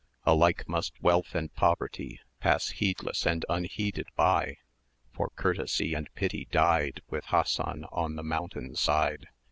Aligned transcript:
"[di] 0.25 0.31
Alike 0.31 0.67
must 0.67 0.99
Wealth 1.03 1.35
and 1.35 1.53
Poverty 1.53 2.19
Pass 2.39 2.69
heedless 2.69 3.27
and 3.27 3.45
unheeded 3.47 4.07
by, 4.15 4.57
For 5.13 5.29
Courtesy 5.35 5.93
and 5.93 6.11
Pity 6.15 6.47
died 6.49 7.03
With 7.11 7.25
Hassan 7.27 7.85
on 7.91 8.15
the 8.15 8.23
mountain 8.23 8.75
side. 8.75 9.27